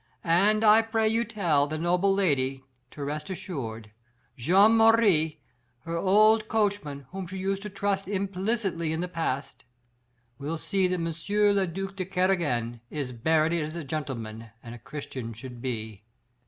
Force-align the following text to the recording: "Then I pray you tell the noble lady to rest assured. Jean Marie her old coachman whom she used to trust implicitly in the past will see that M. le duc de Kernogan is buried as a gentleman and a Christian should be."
"Then 0.23 0.63
I 0.63 0.81
pray 0.81 1.07
you 1.07 1.23
tell 1.23 1.67
the 1.67 1.77
noble 1.77 2.11
lady 2.11 2.63
to 2.89 3.03
rest 3.03 3.29
assured. 3.29 3.91
Jean 4.35 4.71
Marie 4.75 5.41
her 5.81 5.95
old 5.95 6.47
coachman 6.47 7.05
whom 7.11 7.27
she 7.27 7.37
used 7.37 7.61
to 7.61 7.69
trust 7.69 8.07
implicitly 8.07 8.93
in 8.93 9.01
the 9.01 9.07
past 9.07 9.63
will 10.39 10.57
see 10.57 10.87
that 10.87 10.95
M. 10.95 11.05
le 11.55 11.67
duc 11.67 11.95
de 11.95 12.05
Kernogan 12.05 12.79
is 12.89 13.13
buried 13.13 13.53
as 13.61 13.75
a 13.75 13.83
gentleman 13.83 14.49
and 14.63 14.73
a 14.73 14.79
Christian 14.79 15.33
should 15.33 15.61
be." 15.61 16.01